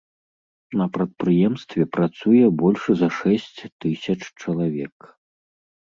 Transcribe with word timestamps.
На 0.79 0.85
прадпрыемстве 0.95 1.83
працуе 1.99 2.45
больш 2.63 2.81
за 3.03 3.09
шэсць 3.21 3.59
тысяч 3.87 4.19
чалавек. 4.41 4.97